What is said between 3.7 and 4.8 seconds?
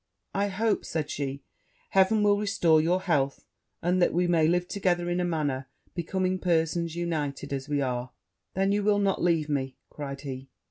and that we may live